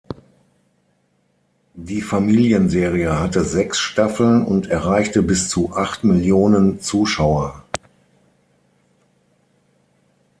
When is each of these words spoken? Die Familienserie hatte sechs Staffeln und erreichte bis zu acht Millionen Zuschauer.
Die 1.75 2.01
Familienserie 2.01 3.19
hatte 3.19 3.45
sechs 3.45 3.77
Staffeln 3.77 4.43
und 4.43 4.65
erreichte 4.65 5.21
bis 5.21 5.47
zu 5.47 5.73
acht 5.75 6.03
Millionen 6.03 6.79
Zuschauer. 6.81 7.63